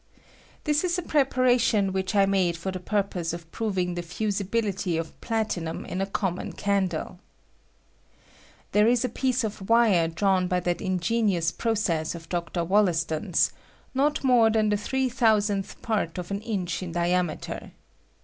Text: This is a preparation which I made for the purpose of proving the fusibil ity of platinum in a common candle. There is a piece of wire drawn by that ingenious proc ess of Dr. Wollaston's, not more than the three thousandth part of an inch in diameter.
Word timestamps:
This 0.63 0.83
is 0.83 0.97
a 0.97 1.03
preparation 1.03 1.93
which 1.93 2.15
I 2.15 2.25
made 2.25 2.57
for 2.57 2.71
the 2.71 2.79
purpose 2.79 3.33
of 3.33 3.51
proving 3.51 3.93
the 3.93 4.01
fusibil 4.01 4.65
ity 4.65 4.97
of 4.97 5.21
platinum 5.21 5.85
in 5.85 6.01
a 6.01 6.07
common 6.07 6.53
candle. 6.53 7.19
There 8.71 8.87
is 8.87 9.05
a 9.05 9.09
piece 9.09 9.43
of 9.43 9.69
wire 9.69 10.07
drawn 10.07 10.47
by 10.47 10.59
that 10.61 10.81
ingenious 10.81 11.51
proc 11.51 11.87
ess 11.87 12.15
of 12.15 12.29
Dr. 12.29 12.63
Wollaston's, 12.63 13.51
not 13.93 14.23
more 14.23 14.49
than 14.49 14.69
the 14.69 14.75
three 14.77 15.07
thousandth 15.07 15.79
part 15.83 16.17
of 16.17 16.31
an 16.31 16.41
inch 16.41 16.81
in 16.81 16.93
diameter. 16.93 17.69